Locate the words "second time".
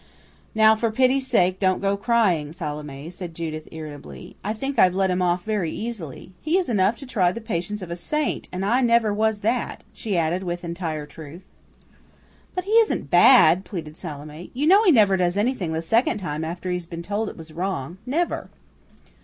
15.83-16.43